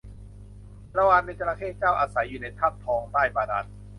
[0.91, 3.65] ชาละวันเป็นจระเข้เจ้า อาศัยอยู่ในถ้ำทองใต้บาดาล